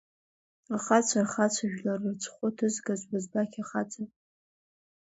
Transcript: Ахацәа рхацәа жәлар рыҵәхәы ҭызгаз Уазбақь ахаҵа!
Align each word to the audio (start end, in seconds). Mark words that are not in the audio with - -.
Ахацәа 0.75 1.19
рхацәа 1.25 1.65
жәлар 1.71 1.99
рыҵәхәы 2.03 2.47
ҭызгаз 2.57 3.01
Уазбақь 3.11 3.57
ахаҵа! 3.61 4.03